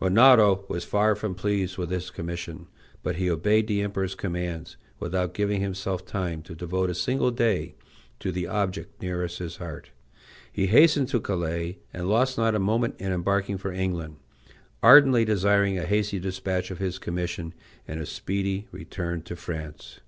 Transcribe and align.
Rinaldo 0.00 0.64
was 0.66 0.82
far 0.84 1.14
from 1.14 1.36
pleased 1.36 1.78
with 1.78 1.92
his 1.92 2.10
commission, 2.10 2.66
but 3.04 3.14
he 3.14 3.30
obeyed 3.30 3.68
the 3.68 3.82
Emperor's 3.82 4.16
commands, 4.16 4.76
without 4.98 5.32
giving 5.32 5.60
himself 5.60 6.04
time 6.04 6.42
to 6.42 6.56
devote 6.56 6.90
a 6.90 6.92
single 6.94 7.30
day 7.30 7.76
to 8.18 8.32
the 8.32 8.48
object 8.48 9.00
nearest 9.00 9.38
his 9.38 9.58
heart. 9.58 9.90
He 10.52 10.66
hastened 10.66 11.06
to 11.10 11.20
Calais, 11.20 11.78
and 11.94 12.08
lost 12.08 12.36
not 12.36 12.56
a 12.56 12.58
moment 12.58 12.96
in 12.98 13.12
embarking 13.12 13.58
for 13.58 13.70
England, 13.70 14.16
ardently 14.82 15.24
desiring 15.24 15.78
a 15.78 15.86
hasty 15.86 16.18
despatch 16.18 16.72
of 16.72 16.78
his 16.78 16.98
commission, 16.98 17.54
and 17.86 18.00
a 18.00 18.06
speedy 18.06 18.66
return 18.72 19.22
to 19.22 19.36
France. 19.36 20.00